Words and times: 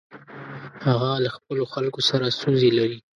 هغه 0.85 1.09
له 1.23 1.29
خپلو 1.35 1.63
خلکو 1.73 1.99
سره 2.09 2.25
ستونزې 2.37 2.69
لري. 2.77 2.97